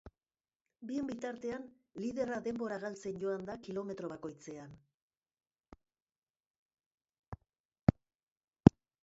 [0.91, 1.67] Bien bitartean,
[2.03, 4.73] liderra denbora galtzen joan da kilometro bakoitzean.